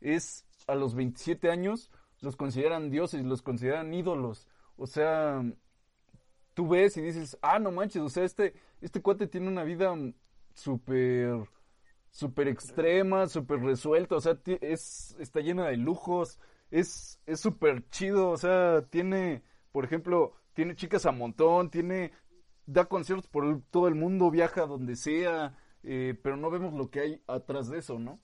[0.00, 4.48] es a los 27 años los consideran dioses, los consideran ídolos.
[4.76, 5.42] O sea,
[6.54, 9.94] tú ves y dices, ah, no manches, o sea, este, este cuate tiene una vida
[10.54, 11.48] súper
[12.10, 16.38] súper extrema, súper resuelta, o sea, es, está llena de lujos,
[16.70, 22.12] es es súper chido, o sea, tiene, por ejemplo, tiene chicas a montón, tiene,
[22.66, 26.72] da conciertos por el- todo el mundo, viaja a donde sea, eh, pero no vemos
[26.74, 28.20] lo que hay atrás de eso, ¿no?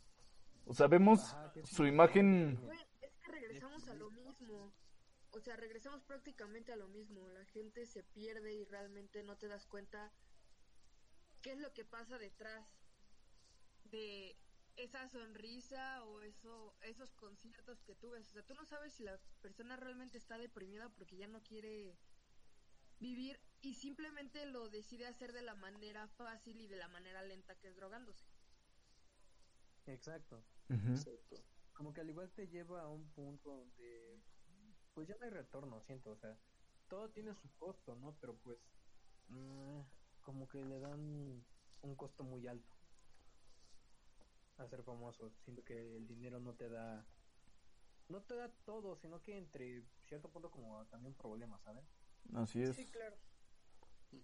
[0.67, 2.59] O sea, vemos es su imagen,
[3.03, 4.73] es que regresamos a lo mismo.
[5.33, 7.29] O sea, regresamos prácticamente a lo mismo.
[7.29, 10.13] La gente se pierde y realmente no te das cuenta
[11.43, 12.69] qué es lo que pasa detrás
[13.85, 14.37] de
[14.77, 18.29] esa sonrisa o eso, esos conciertos que tú ves.
[18.31, 21.97] O sea, tú no sabes si la persona realmente está deprimida porque ya no quiere
[23.01, 27.59] vivir y simplemente lo decide hacer de la manera fácil y de la manera lenta
[27.59, 28.27] que es drogándose.
[29.87, 30.49] Exacto.
[30.69, 31.37] Exacto.
[31.73, 34.23] Como que al igual te lleva a un punto donde
[34.93, 36.39] pues ya no hay retorno, siento, o sea,
[36.89, 38.19] todo tiene su costo, ¿no?
[38.21, 38.59] Pero pues
[39.29, 39.83] mm,
[40.21, 41.47] como que le dan
[41.81, 42.75] un costo muy alto
[44.57, 45.35] a ser famoso.
[45.43, 47.11] Siento que el dinero no te da
[48.09, 52.00] no te da todo, sino que entre cierto punto como también problemas, ¿sabes?
[52.35, 52.77] Así es.
[52.77, 53.17] Sí, claro.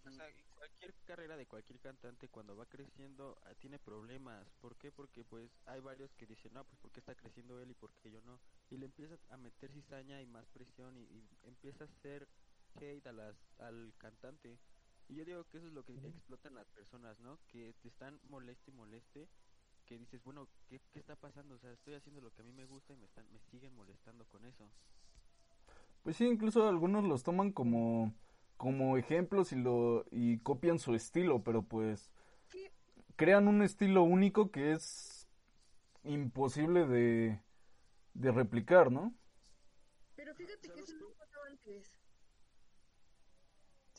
[0.05, 4.53] O sea, en cualquier carrera de cualquier cantante cuando va creciendo ah, tiene problemas.
[4.61, 4.93] ¿Por qué?
[4.93, 8.11] Porque pues hay varios que dicen, no, pues porque está creciendo él y por qué
[8.11, 8.41] yo no.
[8.71, 12.29] Y le empieza a meter cizaña y más presión y, y empieza a hacer
[12.75, 14.61] hate a las, al cantante.
[15.09, 17.39] Y yo digo que eso es lo que explotan las personas, ¿no?
[17.47, 19.29] Que te están moleste y moleste.
[19.85, 21.55] Que dices, bueno, ¿qué, ¿qué está pasando?
[21.57, 23.75] O sea, estoy haciendo lo que a mí me gusta y me, están, me siguen
[23.75, 24.73] molestando con eso.
[26.07, 28.15] Pues sí, incluso algunos los toman como,
[28.57, 32.13] como ejemplos y lo y copian su estilo, pero pues
[33.17, 35.27] crean un estilo único que es
[36.05, 37.41] imposible de,
[38.15, 39.15] de replicar, ¿no?
[40.17, 41.99] Pero fíjate que ¿Sabes eso no pasaba antes.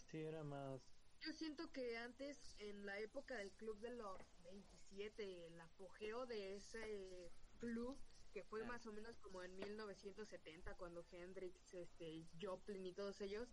[0.10, 0.82] Sí, era más
[1.22, 6.56] Yo siento que antes, en la época del club de los 27, el apogeo de
[6.56, 7.98] ese club,
[8.32, 13.50] que fue más o menos como en 1970, cuando Hendrix, este, Joplin y todos ellos,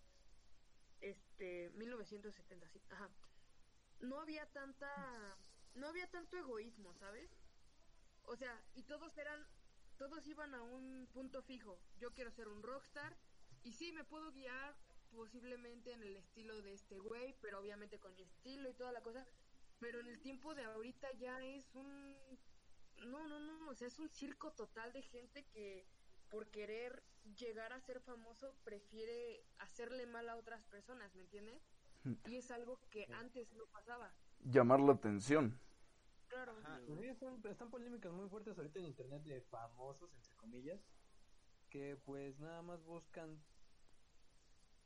[1.00, 3.10] este, 1970, sí, ajá,
[4.00, 5.36] no había tanta,
[5.74, 7.30] no había tanto egoísmo, ¿sabes?
[8.24, 9.46] O sea, y todos eran,
[9.98, 11.78] todos iban a un punto fijo.
[11.98, 13.16] Yo quiero ser un rockstar
[13.62, 14.76] y sí me puedo guiar
[15.14, 19.02] posiblemente en el estilo de este güey, pero obviamente con mi estilo y toda la
[19.02, 19.26] cosa.
[19.78, 22.16] Pero en el tiempo de ahorita ya es un...
[23.04, 25.86] No, no, no, o sea, es un circo total de gente que
[26.30, 27.02] por querer
[27.36, 31.62] llegar a ser famoso prefiere hacerle mal a otras personas, ¿me entiendes?
[32.26, 34.12] Y es algo que antes no pasaba.
[34.40, 35.58] Llamar la atención.
[36.28, 36.52] Claro.
[36.58, 36.80] Ajá.
[36.86, 40.80] Sí, están, están polémicas muy fuertes ahorita en internet de famosos, entre comillas,
[41.70, 43.42] que pues nada más buscan,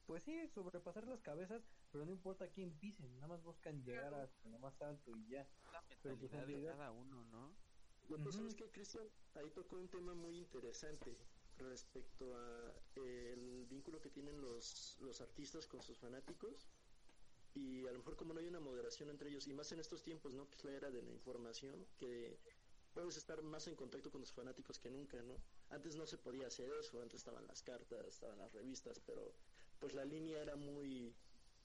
[0.07, 4.49] pues sí, sobrepasar las cabezas, pero no importa quién pisen, nada más buscan llegar hasta
[4.49, 5.49] lo más alto y ya.
[5.73, 7.68] La Pero, pues, en mentalidad de realidad- cada uno, ¿no?
[8.09, 8.35] No, pues.
[8.37, 9.05] ¿sabes qué, Cristian?
[9.35, 11.17] Ahí tocó un tema muy interesante.
[11.59, 16.69] respecto a eh, el vínculo que tienen los, los artistas con sus fanáticos
[17.55, 20.05] y a lo mejor como no hay una moderación entre ellos y más en estos
[20.05, 20.49] tiempos, ¿no?
[20.49, 22.39] Que es la era de la información, que
[22.95, 25.35] puedes estar más en contacto con los fanáticos que nunca, ¿no?
[25.71, 29.35] Antes no se podía hacer eso, antes estaban las cartas, estaban las revistas, pero
[29.81, 31.13] pues la línea era muy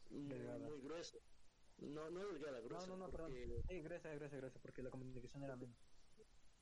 [0.09, 0.27] muy,
[0.81, 1.17] gruesa.
[1.77, 2.87] No, no delgada, gruesa.
[2.87, 3.31] No, no, no, perdón.
[3.31, 5.77] porque- Sí, gracias, gracias, gracias, porque la comunicación era menos.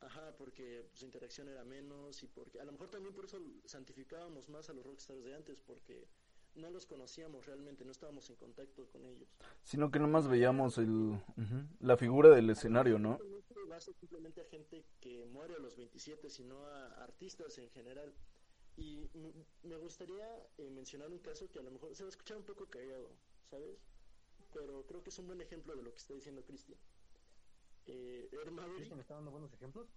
[0.02, 4.50] Ajá, porque su interacción era menos y porque a lo mejor también por eso santificábamos
[4.50, 6.08] más a los rockstars de antes porque
[6.56, 9.30] no los conocíamos realmente, no estábamos en contacto con ellos.
[9.64, 13.20] Sino que nomás veíamos el, ujú, la figura del escenario, ¿no?
[13.68, 18.14] Basa simplemente a gente que muere a los 27, sino a artistas en general.
[18.76, 19.10] Y
[19.64, 22.44] me gustaría eh, mencionar un caso que a lo mejor se va a escuchar un
[22.44, 23.10] poco callado,
[23.50, 23.78] ¿sabes?
[24.54, 26.78] Pero creo que es un buen ejemplo de lo que está diciendo Cristian.
[27.88, 29.88] Eh, Ed Maverick ¿Cristian me está dando buenos ejemplos?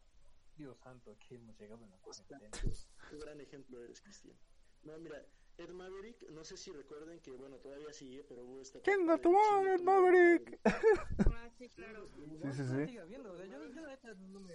[0.56, 2.48] Dios santo, aquí hemos llegado en la cuarentena.
[3.10, 4.36] Qué gran ejemplo eres, Cristian.
[4.84, 5.24] No, mira,
[5.56, 8.82] Ed Maverick, no sé si recuerden que, bueno, todavía sigue, pero hubo esta...
[8.82, 10.60] ¡Chinga tu madre, tu Maverick!
[10.64, 12.08] Ah, sí, claro.
[12.08, 12.98] Sí, sí, sí.
[13.08, 14.54] Viendo, o sea, yo, yo neta no me...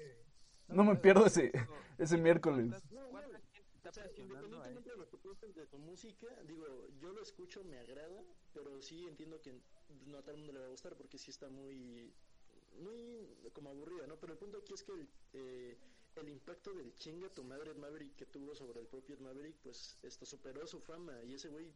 [0.68, 1.52] No me pierdo ese,
[1.98, 2.70] ese miércoles.
[2.70, 6.66] ¿Cuánta, cuánta gente está O sea, independientemente de lo que piensen de tu música, digo,
[7.00, 9.62] yo lo escucho, me agrada, pero sí entiendo que
[10.06, 12.14] no a todo el mundo le va a gustar porque sí está muy,
[12.78, 14.20] muy como aburrida, ¿no?
[14.20, 15.78] Pero el punto aquí es que el, eh,
[16.16, 19.58] el impacto del chinga tu madre Ed Maverick que tuvo sobre el propio Ed Maverick,
[19.62, 21.74] pues esto superó su fama y ese güey,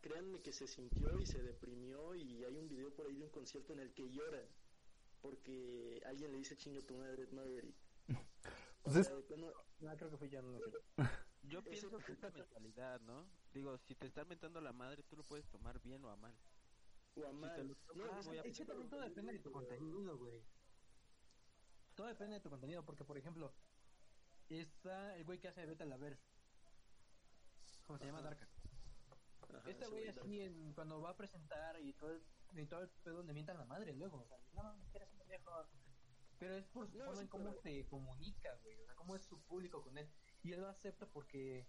[0.00, 3.30] créanme que se sintió y se deprimió y hay un video por ahí de un
[3.30, 4.42] concierto en el que llora
[5.20, 7.76] porque alguien le dice chinga tu madre Ed Maverick.
[8.82, 10.70] O Pues es- sea, de plano, No, creo que fue ya, no sé.
[11.42, 13.28] Yo pienso que esta mentalidad, ¿no?
[13.52, 16.32] Digo, si te están mentando la madre, tú lo puedes tomar bien o a mal.
[17.16, 20.42] O a Si No, a Es que también todo depende de tu contenido, güey.
[21.94, 23.54] Todo depende de tu contenido, porque por ejemplo,
[24.48, 26.20] está el güey que hace Beta la Ver.
[27.86, 28.20] ¿Cómo se llama?
[28.20, 28.48] Darka.
[29.48, 32.22] Ajá, Este güey así, en, cuando va a presentar y todo, el,
[32.58, 34.18] y todo el pedo le mientan la madre luego.
[34.18, 35.50] O sea, no, eres un pendejo.
[36.38, 38.78] Pero es por su No, forma en cómo pero- se comunica, güey.
[38.82, 40.10] O sea, cómo es su público con él.
[40.42, 41.66] Y él lo acepta porque,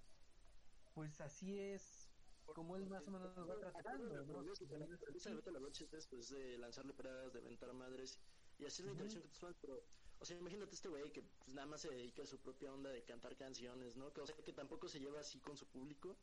[0.94, 2.07] pues así es
[2.54, 4.54] como él más o menos nos va tratando, ¿no?
[4.54, 5.52] Es así.
[5.52, 8.20] la noche es después de lanzarle pedradas, de aventar madres
[8.58, 9.84] y hacer la interacción con tus fans, pero,
[10.20, 12.90] o sea, imagínate este güey que pues, nada más se dedica a su propia onda
[12.90, 14.12] de cantar canciones, ¿no?
[14.14, 16.18] Que, o sea, que tampoco se lleva así con su público,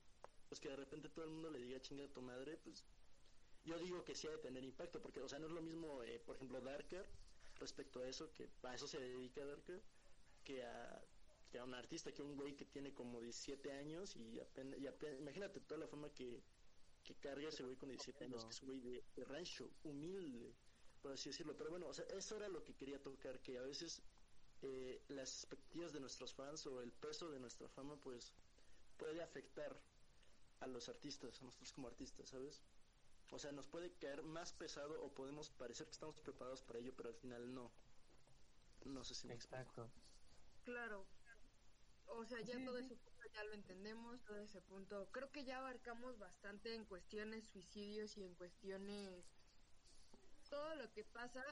[0.49, 2.85] pues que de repente todo el mundo le diga chinga a tu madre, pues
[3.65, 6.03] yo digo que sí ha de tener impacto, porque, o sea, no es lo mismo,
[6.03, 7.09] eh, por ejemplo, Darker,
[7.57, 9.83] respecto a eso, que a eso se dedica Darker,
[10.43, 11.03] que a,
[11.55, 14.77] que a un artista, que a un güey que tiene como 17 años y apenas,
[14.81, 16.43] y apenas- imagínate toda la fama que,
[17.05, 18.49] que carga ese güey con 17 años, No.
[18.49, 20.53] que es un güey de, de rancho, humilde,
[21.01, 21.57] por así decirlo.
[21.57, 24.03] Pero bueno, o sea, eso era lo que quería tocar, que a veces
[24.63, 28.35] eh, las expectativas de nuestros fans o el peso de nuestra fama, pues
[28.97, 29.81] puede afectar
[30.59, 32.65] a los artistas, a nosotros como artistas, ¿sabes?
[33.31, 36.93] O sea, nos puede caer más pesado o podemos parecer que estamos preparados para ello,
[36.97, 37.71] pero al final no.
[38.87, 39.61] No sé si me explico.
[39.63, 39.91] Exacto.
[40.65, 41.07] Claro.
[42.07, 42.85] O sea, ya Sí, todo sí.
[42.85, 45.11] ese punto ya lo entendemos, todo ese punto.
[45.13, 49.25] Creo que ya abarcamos bastante en cuestiones suicidios y en cuestiones
[50.49, 51.43] todo lo que pasa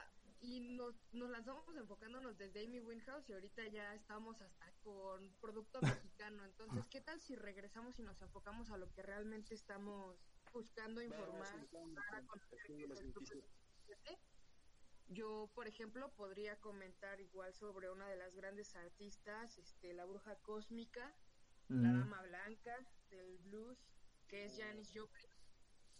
[0.40, 5.80] y nos, nos lanzamos enfocándonos desde Amy Winehouse y ahorita ya estamos hasta con producto
[6.12, 6.44] mexicano.
[6.44, 10.16] Entonces, ¿qué tal si regresamos y nos enfocamos a lo que realmente estamos
[10.52, 11.48] buscando informar?
[12.12, 14.18] a conocer qué es el Club 27?
[15.12, 20.37] Yo, por ejemplo, podría comentar igual sobre una de las grandes artistas, este, la bruja
[20.42, 21.12] cósmica,
[21.68, 22.77] la dama blanca
[23.11, 23.79] del blues,
[24.29, 25.31] que es Janis Joplin,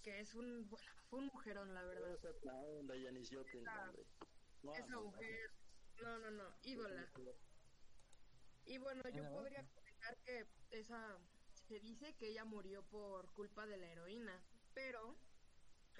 [0.03, 2.15] que es un, bueno, fue un mujerón, la verdad.
[2.15, 3.65] Esa es la onda, Janis Joplin,
[4.75, 5.51] Esa mujer,
[6.03, 7.11] no, no, no, ídola.
[8.65, 11.19] Y bueno, yo Ah, podría comentar que esa,
[11.69, 14.41] se dice que ella murió por culpa de la heroína,
[14.75, 15.17] pero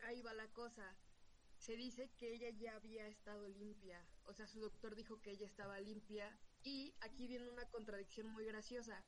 [0.05, 0.97] ahí va la cosa.
[1.63, 5.47] Se dice que ella ya había estado limpia, o sea, su doctor dijo que ella
[5.47, 9.05] estaba limpia y aquí viene una contradicción muy graciosa,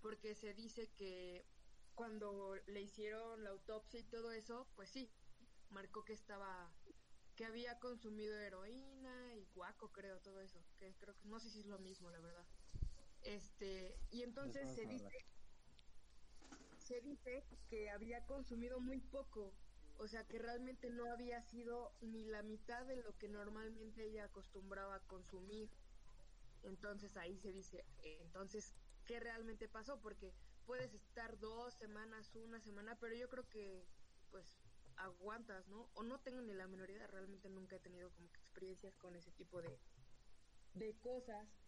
[0.00, 1.46] porque se dice que
[1.94, 5.08] cuando le hicieron la autopsia y todo eso, pues sí,
[5.70, 6.74] marcó que estaba
[7.36, 11.60] que había consumido heroína y guaco, creo, todo eso, que creo que no sé si
[11.60, 12.46] es lo mismo, la verdad.
[13.22, 15.24] Este, y entonces se dice
[16.76, 19.54] se dice que había consumido muy poco,
[19.98, 24.24] o sea, que realmente no había sido ni la mitad de lo que normalmente ella
[24.24, 25.68] acostumbraba consumir.
[26.62, 28.74] Entonces ahí se dice, entonces,
[29.06, 30.00] ¿qué realmente pasó?
[30.00, 30.32] Porque
[30.66, 33.86] puedes estar dos semanas, una semana, pero yo creo que,
[34.30, 34.46] pues,
[34.96, 35.90] aguantas, ¿no?
[35.94, 39.14] O no tengo ni la menor idea, realmente nunca he tenido como que experiencias con
[39.16, 39.78] ese tipo de,
[40.74, 41.63] de cosas.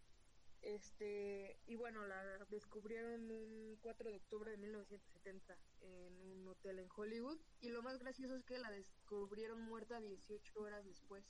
[0.62, 6.88] Este, y bueno, la descubrieron un 4 de octubre de 1970 en un hotel en
[6.94, 7.38] Hollywood.
[7.60, 11.24] Y lo más gracioso es que la descubrieron muerta 18 horas después.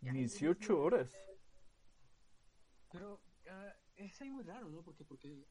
[0.00, 1.12] 18 horas.
[2.90, 4.82] Pero ah, es ahí muy raro, ¿no?
[4.84, 5.46] Porque, porque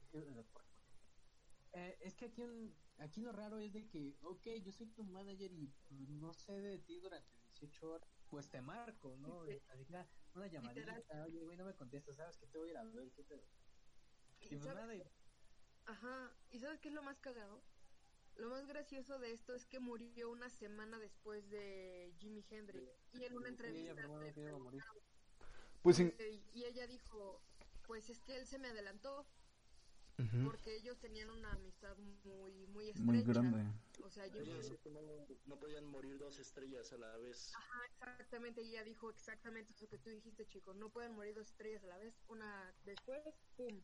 [1.73, 5.03] eh, es que aquí, un- aquí lo raro es de que, ok, yo soy tu
[5.03, 9.45] manager y no sé de ti durante 18 horas, pues te marco, ¿no?
[9.45, 9.59] Sí.
[9.69, 9.93] Así que
[10.33, 13.11] una llamadita, oye, güey, no me contestas, ¿sabes que te voy a ir a ver?
[13.15, 13.43] ¿Qué pedo?
[14.41, 15.03] Y Y pues nada, y-
[15.85, 17.61] Ajá, ¿y sabes qué es lo más cagado?
[18.35, 22.91] Lo más gracioso de esto es que murió una semana después de Jimi Hendrix.
[23.13, 23.93] Y en una Sí, entrevista
[24.39, 24.83] ella.
[25.83, 27.39] Pues in- Eh, y ella dijo,
[27.85, 29.27] pues es que él se me adelantó
[30.43, 33.11] Porque ellos tenían una amistad muy muy estrecha.
[33.11, 33.65] muy grande.
[34.03, 35.01] O sea, yo que no,
[35.45, 37.51] no podían morir dos estrellas a la vez.
[37.55, 41.49] Ajá, exactamente, y ella dijo exactamente eso que tú dijiste, chico, no pueden morir dos
[41.49, 43.21] estrellas a la vez, una después,
[43.55, 43.81] pum,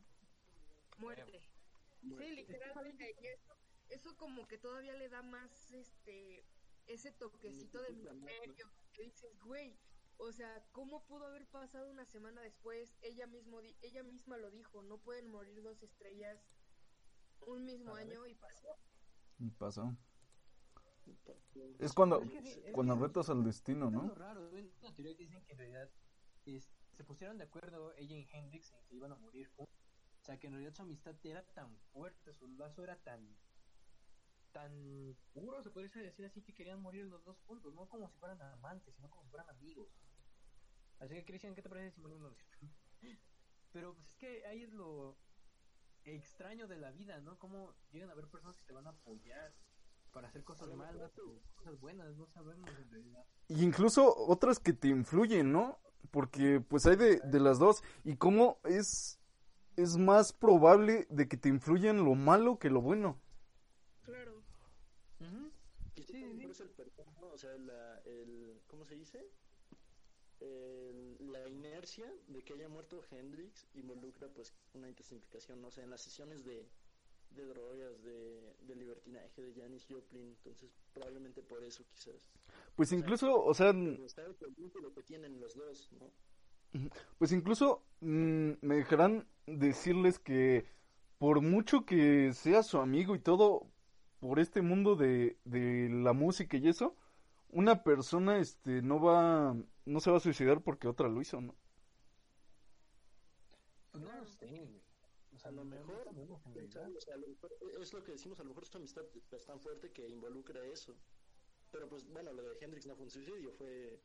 [0.98, 1.40] muerte.
[2.00, 3.56] Sí, literalmente, y eso,
[3.88, 6.46] eso como que todavía le da más este
[6.86, 9.78] ese toquecito de misterio, que dices, güey,
[10.20, 12.96] o sea, ¿cómo pudo haber pasado una semana después?
[13.02, 16.38] Ella mismo di- ella misma lo dijo, no pueden morir dos estrellas
[17.40, 18.78] un mismo año y pasó.
[19.38, 19.96] Y pasó.
[21.78, 24.02] Es cuando, Es que sí, es cuando que- retas al destino, Es ¿no?
[24.06, 25.90] lo raro, hay una teoría que dicen que en realidad
[26.44, 29.74] es- se pusieron de acuerdo ella y Hendrix en que iban a morir juntos.
[30.20, 33.36] O sea, que en realidad su amistad era tan fuerte, su lazo era tan
[34.52, 38.18] tan puro, se podría decir así, que querían morir los dos juntos, no como si
[38.18, 39.88] fueran amantes, sino como si fueran amigos.
[41.00, 42.36] Así que, Cristian, ¿qué te parece si morimos?
[43.72, 45.16] Pero pues es que ahí es lo
[46.04, 47.38] extraño de la vida, ¿no?
[47.38, 49.54] Cómo llegan a haber personas que te van a apoyar
[50.12, 53.24] para hacer cosas malas o cosas buenas, no sabemos en realidad.
[53.48, 55.78] Y incluso otras que te influyen, ¿no?
[56.10, 57.82] Porque pues hay de, de las dos.
[58.04, 59.20] Y cómo es,
[59.76, 63.20] es más probable de que te influyan lo malo que lo bueno.
[64.02, 64.42] Claro.
[65.20, 65.52] Ujú.
[65.94, 66.62] Quizás Sí, sí.
[66.62, 67.28] el perdón, ¿no?
[67.28, 69.30] O sea, la, el, ¿cómo se dice?
[70.40, 75.90] El- la inercia de que haya muerto Hendrix involucra pues una intensificación, no sé, en
[75.90, 76.66] las sesiones de,
[77.30, 82.28] de drogas, de, de libertinaje de Janis Joplin, entonces probablemente por eso quizás.
[82.74, 83.70] Pues incluso, o sea,
[84.04, 86.10] está el vínculo que tienen los dos, ¿no?
[87.18, 90.64] pues incluso mm, me dejarán decirles que
[91.18, 93.66] por mucho que sea su amigo y todo,
[94.20, 96.96] por este mundo de, de la música y eso,
[97.52, 101.56] una persona este no va, no se va a suicidar porque otra lo hizo, ¿no?
[103.90, 104.68] Pues no lo sé.
[105.32, 106.04] O sea, A lo mejor,
[106.70, 109.04] sabe, o sea, a lo mejor es lo que decimos, a lo mejor su amistad
[109.30, 110.96] es tan fuerte que involucra eso.
[111.70, 114.00] Pero pues bueno, lo de Hendrix no fue un suicidio, fue...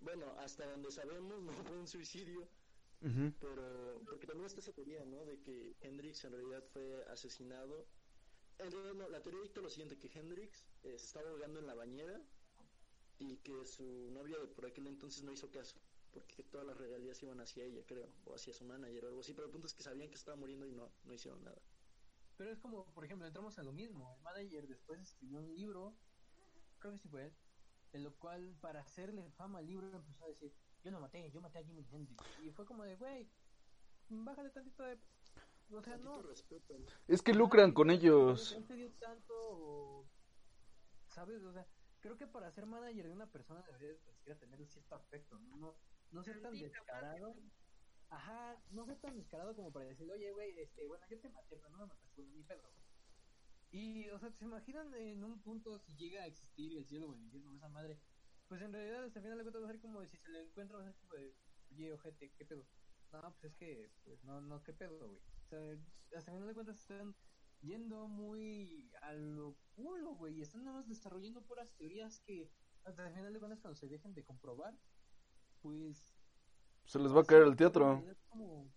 [0.00, 2.48] Bueno, hasta donde sabemos no fue un suicidio,
[3.02, 3.32] Ujú.
[3.40, 5.24] pero porque también está esa teoría, ¿no?
[5.24, 7.86] De que Hendrix en realidad fue asesinado.
[8.58, 11.66] En realidad no, la teoría dicta lo siguiente, que Hendrix eh, se estaba ahogando en
[11.66, 12.20] la bañera
[13.20, 15.76] y que su novia de por aquel entonces no hizo caso,
[16.10, 19.34] porque todas las regalías iban hacia ella, creo, o hacia su manager o algo así,
[19.34, 21.60] pero el punto es que sabían que estaba muriendo y no, no hicieron nada.
[22.36, 24.14] Pero es como, por ejemplo, entramos a lo mismo.
[24.16, 25.94] El manager después escribió un libro,
[26.78, 27.34] creo que sí fue él,
[27.92, 31.40] en lo cual, para hacerle fama al libro, empezó a decir: Yo no maté, yo
[31.40, 32.24] maté a Jimi Hendrix.
[32.42, 33.28] Y fue como de, güey,
[34.08, 34.98] bájale tantito de.
[35.72, 36.22] O sea, no.
[37.08, 38.56] Es que lucran con ellos.
[41.08, 41.42] ¿sabes?
[41.42, 41.66] O sea,
[42.00, 45.56] creo que para ser manager de una persona deberías ni siquiera tener cierto afecto, ¿no?
[45.56, 45.74] No,
[46.10, 47.34] no ser tan descarado.
[48.08, 51.56] Ajá, no ser tan descarado como para decir, oye, güey, este, bueno, yo te maté,
[51.56, 52.62] pero no me mataste, bueno, ni pedo.
[53.70, 57.14] Y, o sea, ¿se imaginan en un punto si llega a existir el cielo o
[57.14, 58.02] el infierno, esa madre?
[58.48, 60.40] Pues en realidad, hasta el final de cuentas va a ser como si se le
[60.40, 61.38] encuentra, va a ser como de,
[61.70, 62.68] oye, ojete, ¿qué pedo?
[63.12, 65.22] No, pues es que, pues no, no, ¿qué pedo, güey?
[65.44, 65.60] O sea,
[66.16, 67.16] hasta el final de cuentas están
[67.62, 72.50] yendo muy a lo culo, güey, y están nada más desarrollando puras teorías que
[72.84, 74.78] hasta el final de cuentas cuando se dejen de comprobar,
[75.60, 76.14] pues
[76.84, 78.02] Se les va a caer el teatro.
[78.28, 78.72] Como,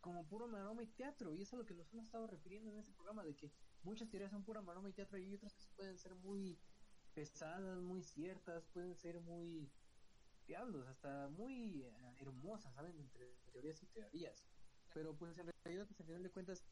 [0.00, 2.70] como puro maroma y teatro, y eso es a lo que nos hemos estado refiriendo
[2.70, 3.52] en este programa, de que
[3.82, 6.58] muchas teorías son pura maroma y teatro y otras que pueden ser muy
[7.14, 9.70] pesadas, muy ciertas, pueden ser muy
[10.46, 12.98] diablos, hasta muy eh, hermosas, ¿saben?
[12.98, 14.44] Entre teorías y teorías.
[14.94, 16.64] Pero pues en realidad, pues, al final de cuentas,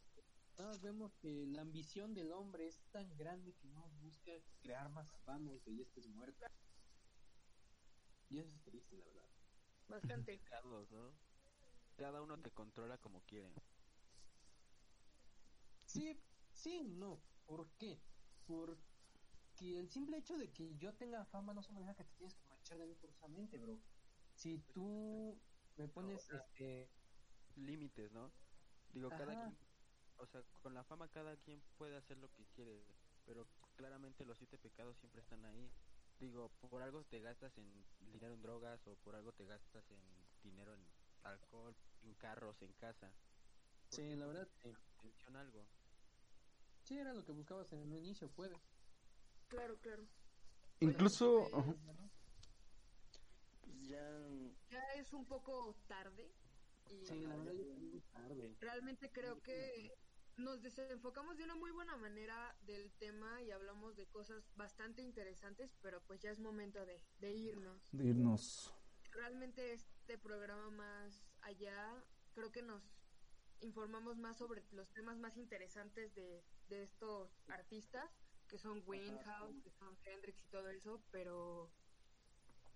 [0.65, 4.33] más vemos que la ambición del hombre es tan grande que no busca
[4.63, 6.47] crear más fama y ya estés muerto.
[8.29, 9.29] Y eso es triste, la verdad.
[9.89, 10.41] Bastante.
[10.51, 11.13] Carlos, ¿no?
[11.97, 13.55] Cada uno te controla como quiere.
[15.85, 16.21] Sí,
[16.53, 17.23] sí, no.
[17.47, 18.03] ¿Por qué?
[18.47, 18.81] Porque
[19.61, 22.79] el simple hecho de que yo tenga fama no significa que te tienes que aprovechar
[22.79, 23.79] de mí forzosamente, bro.
[24.35, 25.41] Si tú
[25.77, 26.91] me pones, este,
[27.55, 28.33] límites, ¿no?
[28.93, 29.57] Digo, cada quien,
[30.19, 32.81] o sea, con la fama cada quien puede hacer lo que quiere,
[33.27, 33.47] pero
[33.77, 35.69] claramente los siete pecados siempre están ahí.
[36.19, 40.01] Digo, por algo te gastas en dinero en drogas o por algo te gastas en
[40.43, 40.81] dinero en
[41.25, 43.11] alcohol, en carros, en casa.
[43.91, 44.71] Sí, la verdad, sí.
[44.99, 45.63] Atención algo.
[46.85, 48.57] Sí, era lo que buscabas en un inicio, puede.
[49.49, 50.03] Claro, claro.
[50.81, 51.79] Incluso, Bueno,
[53.89, 53.99] ya.
[54.71, 56.25] Ya es un poco tarde
[56.91, 58.57] y Sí, la verdad, ya es muy tarde.
[58.61, 59.91] realmente creo que
[60.37, 65.75] nos desenfocamos de una muy buena manera del tema y hablamos de cosas bastante interesantes,
[65.81, 67.89] pero pues ya es momento de, de irnos.
[67.93, 68.75] de irnos.
[69.13, 72.83] Realmente este programa más allá, creo que nos
[73.61, 78.11] informamos más sobre los temas más interesantes de, de estos artistas,
[78.47, 81.73] que son Winehouse, que son Hendrix y todo eso, pero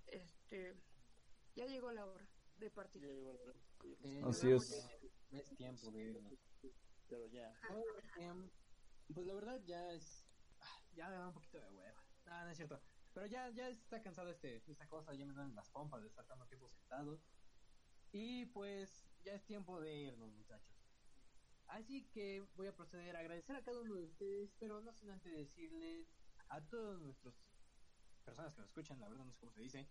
[0.06, 0.74] este
[1.54, 3.02] ya llegó la hora de partir.
[3.02, 3.54] ya llegó la hora.
[4.02, 4.88] Eh, Así es.
[5.30, 6.49] Es tiempo de irnos.
[7.10, 7.52] Pero ya.
[8.16, 8.50] Em,
[9.12, 10.26] pues la verdad ya es.
[10.60, 12.02] ah, Ya me da un poquito de hueva.
[12.24, 12.80] No, no es cierto.
[13.12, 16.24] Pero ya, ya está cansado este, esta cosa, ya me dan las pompas de estar
[16.26, 17.20] tanto tiempo sentado.
[18.12, 20.76] Y pues ya es tiempo de irnos, muchachos.
[21.66, 25.10] Así que voy a proceder a agradecer a cada uno de ustedes, pero no sin
[25.10, 26.08] antes decirles
[26.48, 27.34] a todos nuestros
[28.24, 29.88] personas que nos escuchan, la verdad no sé cómo se dice,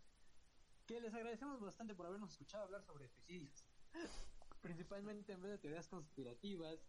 [0.86, 3.66] que les agradecemos bastante por habernos escuchado hablar sobre suicidios.
[4.62, 6.86] Principalmente en vez de teorías conspirativas.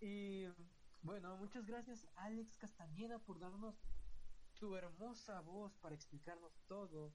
[0.00, 0.46] Y
[1.02, 3.76] bueno, muchas gracias Alex Castañeda por darnos
[4.54, 7.14] tu hermosa voz para explicarnos todo.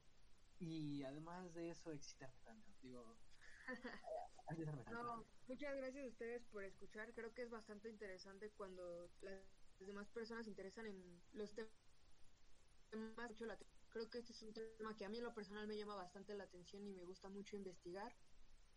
[0.59, 2.71] Y además de eso, excitarme tanto.
[2.81, 3.17] Digo,
[4.49, 5.03] excitarme tanto.
[5.03, 7.13] No, muchas gracias a ustedes por escuchar.
[7.13, 9.41] Creo que es bastante interesante cuando las
[9.79, 11.71] demás personas se interesan en los temas.
[13.89, 16.35] Creo que este es un tema que a mí en lo personal me llama bastante
[16.35, 18.13] la atención y me gusta mucho investigar.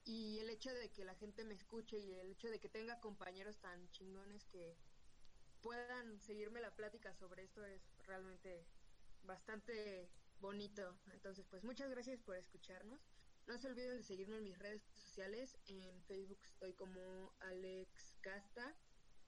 [0.05, 3.01] Y el hecho de que la gente me escuche y el hecho de que tenga
[3.01, 4.77] compañeros tan chingones que
[5.61, 8.67] puedan seguirme la plática sobre esto es realmente
[9.23, 10.99] bastante bonito.
[11.13, 13.01] Entonces, pues muchas gracias por escucharnos.
[13.47, 15.57] No se olviden de seguirme en mis redes sociales.
[15.67, 18.77] En Facebook estoy como Alex Casta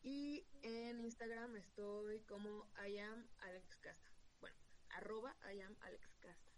[0.03, 4.11] y en Instagram estoy como I am Alex Casta.
[4.41, 4.57] Bueno,
[4.91, 6.53] arroba I am Alex Casta.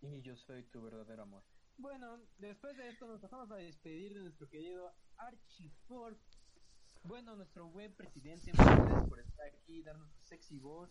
[0.00, 1.55] Y yo soy tu verdadero amor.
[1.78, 6.16] Bueno, después de esto nos pasamos a despedir de nuestro querido Archie Ford.
[7.02, 10.90] Bueno, nuestro buen presidente, muchas gracias por estar aquí, darnos su sexy voz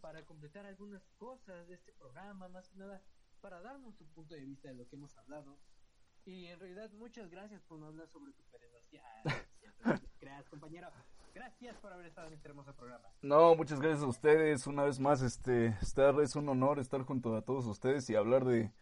[0.00, 3.00] para completar algunas cosas de este programa, más que nada
[3.40, 5.56] para darnos tu punto de vista de lo que hemos hablado.
[6.24, 9.02] Y en realidad, muchas gracias por no hablar sobre tu pederastia.
[10.20, 10.88] Gracias, compañero.
[11.34, 13.10] Gracias por haber estado en este hermoso programa.
[13.20, 14.66] No, muchas gracias a ustedes.
[14.66, 18.46] Una vez más, este, estar, es un honor estar junto a todos ustedes y hablar
[18.46, 18.72] de,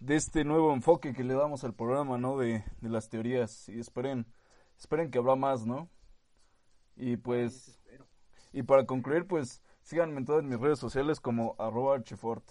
[0.00, 2.38] de este nuevo enfoque que le damos al programa, ¿no?
[2.38, 3.68] De, de las teorías.
[3.68, 4.26] Y esperen,
[4.78, 5.88] esperen que habrá más, ¿no?
[6.96, 7.78] Y pues,
[8.52, 12.44] y para concluir, pues, síganme en todas mis redes sociales como arroba archifort.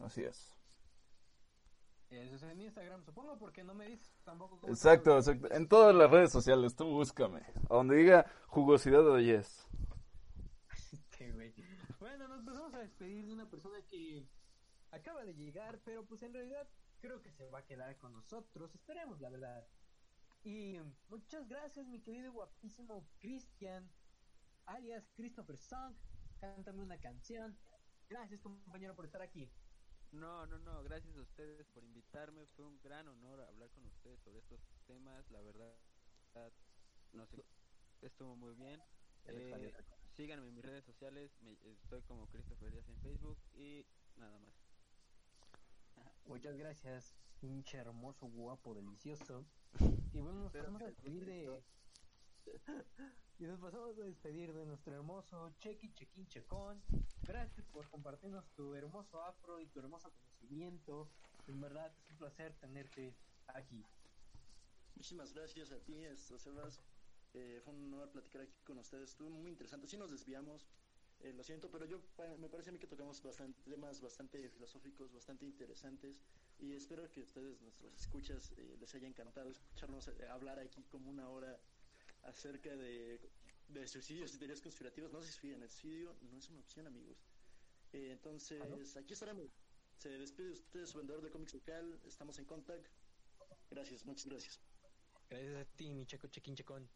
[0.00, 0.54] Así es.
[2.10, 5.52] Eso es en Instagram, supongo, porque no me dices tampoco cómo Exacto, exacto.
[5.52, 7.40] En todas las redes sociales, tú búscame.
[7.68, 9.68] A donde diga jugosidad de yes.
[11.34, 11.54] Güey.
[11.98, 14.26] Bueno, nos empezamos a despedir de una persona que
[14.94, 16.68] acaba de llegar, pero pues en realidad
[17.00, 18.74] creo que se va a quedar con nosotros.
[18.74, 19.66] Esperemos, la verdad.
[20.42, 20.78] Y
[21.08, 23.90] muchas gracias, mi querido y guapísimo Cristian,
[24.66, 25.94] alias Christopher Song.
[26.40, 27.56] Cántame una canción.
[28.08, 29.50] Gracias, compañero, por estar aquí.
[30.12, 32.46] No, no, no, gracias a ustedes por invitarme.
[32.54, 35.28] Fue un gran honor hablar con ustedes sobre estos temas.
[35.30, 35.74] La verdad,
[37.12, 37.44] no sé,
[38.02, 38.82] estuvo muy bien.
[39.26, 39.74] Eh,
[40.12, 41.36] síganme en mis redes sociales.
[41.40, 43.86] Me, estoy como Christopher Díaz en Facebook y
[44.16, 44.63] nada más.
[46.26, 49.44] Muchas gracias, pinche hermoso, guapo, delicioso.
[50.12, 51.62] Y bueno, nos pasamos a despedir de.
[53.38, 56.82] y nos pasamos a despedir de nuestro hermoso Chequi Chequín Checón.
[57.22, 61.10] Gracias por compartirnos tu hermoso afro y tu hermoso conocimiento.
[61.46, 63.14] En verdad es un placer tenerte
[63.48, 63.84] aquí.
[64.94, 66.80] Muchísimas gracias a ti, Sebas.
[67.34, 69.10] Eh, fue un honor platicar aquí con ustedes.
[69.10, 69.88] Estuvo muy interesante.
[69.88, 70.66] Sí nos desviamos,
[71.24, 72.00] eh, lo siento, pero yo
[72.38, 76.20] me parece a mí que tocamos bastante, temas bastante filosóficos, bastante interesantes.
[76.58, 81.10] Y espero que ustedes, nuestros escuchas, eh, les haya encantado escucharnos eh, hablar aquí como
[81.10, 81.58] una hora
[82.22, 83.20] acerca de,
[83.68, 85.12] de suicidios y teorías conspirativas.
[85.12, 87.24] No se desfíen, el suicidio no es una opción, amigos.
[87.92, 89.50] Eh, entonces, aquí estaremos.
[89.96, 92.00] Se despide de ustedes, su vendedor de cómics local.
[92.04, 92.86] Estamos en contact.
[93.70, 94.60] Gracias, muchas gracias.
[95.30, 96.88] Gracias a ti, mi checo chequín checón.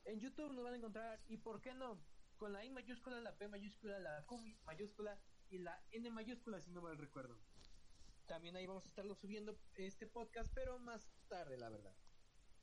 [0.04, 1.96] En YouTube nos van a encontrar ¿Y por qué no?
[2.42, 5.16] Con la I mayúscula, la P mayúscula, la Q mayúscula
[5.48, 7.38] y la N mayúscula, si no mal recuerdo.
[8.26, 11.94] También ahí vamos a estarlo subiendo este podcast, pero más tarde, la verdad.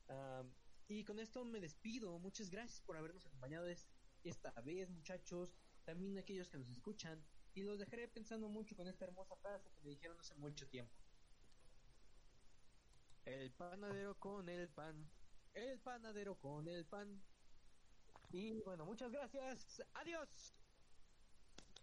[0.09, 0.53] Am,
[0.89, 2.19] y con esto me despido.
[2.19, 3.87] Muchas gracias por habernos acompañado es-
[4.25, 5.55] esta vez, muchachos.
[5.85, 7.25] También aquellos que nos escuchan.
[7.53, 10.93] Y los dejaré pensando mucho con esta hermosa frase que me dijeron hace mucho tiempo.
[13.23, 15.09] El panadero con el pan.
[15.53, 17.23] El panadero con el pan.
[18.31, 19.83] Y bueno, muchas gracias.
[19.93, 20.58] Adiós.